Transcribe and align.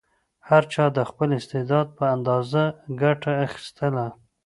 هر 0.49 0.63
چا 0.73 0.85
د 0.97 0.99
خپل 1.09 1.29
استعداد 1.39 1.87
په 1.97 2.03
اندازه 2.15 2.63
ګټه 3.01 3.31
اخیستله. 3.45 4.05